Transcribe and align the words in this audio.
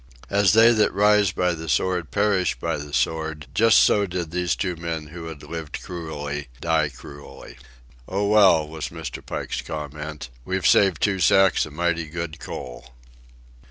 As 0.31 0.53
they 0.53 0.71
that 0.71 0.91
rise 0.95 1.31
by 1.31 1.53
the 1.53 1.69
sword 1.69 2.09
perish 2.09 2.55
by 2.59 2.75
the 2.77 2.91
sword, 2.91 3.45
just 3.53 3.77
so 3.77 4.07
did 4.07 4.31
these 4.31 4.55
two 4.55 4.75
men 4.75 5.09
who 5.09 5.27
had 5.27 5.43
lived 5.43 5.83
cruelly 5.83 6.47
die 6.59 6.89
cruelly. 6.89 7.57
"Oh, 8.07 8.25
well," 8.25 8.67
was 8.67 8.89
Mr. 8.89 9.23
Pike's 9.23 9.61
comment, 9.61 10.29
"we've 10.43 10.65
saved 10.65 11.03
two 11.03 11.19
sacks 11.19 11.67
of 11.67 11.73
mighty 11.73 12.07
good 12.07 12.39
coal." 12.39 12.95